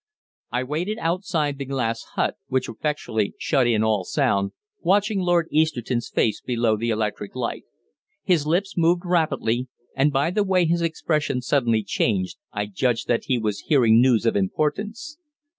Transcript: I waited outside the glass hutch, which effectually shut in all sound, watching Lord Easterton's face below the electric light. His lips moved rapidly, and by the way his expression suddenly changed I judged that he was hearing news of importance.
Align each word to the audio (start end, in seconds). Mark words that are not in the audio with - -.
I 0.51 0.63
waited 0.63 0.97
outside 0.97 1.59
the 1.59 1.65
glass 1.65 2.01
hutch, 2.15 2.33
which 2.47 2.67
effectually 2.67 3.35
shut 3.37 3.67
in 3.67 3.83
all 3.83 4.03
sound, 4.03 4.51
watching 4.79 5.19
Lord 5.19 5.47
Easterton's 5.51 6.09
face 6.09 6.41
below 6.41 6.75
the 6.75 6.89
electric 6.89 7.35
light. 7.35 7.65
His 8.23 8.47
lips 8.47 8.75
moved 8.75 9.03
rapidly, 9.05 9.67
and 9.95 10.11
by 10.11 10.31
the 10.31 10.43
way 10.43 10.65
his 10.65 10.81
expression 10.81 11.39
suddenly 11.39 11.83
changed 11.83 12.37
I 12.51 12.65
judged 12.65 13.07
that 13.09 13.25
he 13.25 13.37
was 13.37 13.59
hearing 13.67 14.01
news 14.01 14.25
of 14.25 14.35
importance. 14.35 15.19